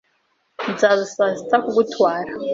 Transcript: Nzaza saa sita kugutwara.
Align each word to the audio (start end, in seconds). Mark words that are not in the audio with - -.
Nzaza 0.71 1.05
saa 1.15 1.35
sita 1.37 1.57
kugutwara. 1.63 2.31